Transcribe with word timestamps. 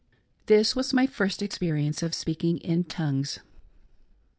This 0.47 0.75
was 0.75 0.93
my 0.95 1.05
first 1.05 1.43
experience 1.43 2.01
of 2.01 2.15
speaking 2.15 2.57
in 2.57 2.85
tongues. 2.85 3.37